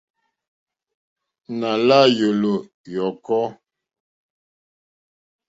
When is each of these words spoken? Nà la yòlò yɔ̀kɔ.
Nà 1.59 1.69
la 1.87 1.99
yòlò 2.17 2.53
yɔ̀kɔ. 2.93 3.39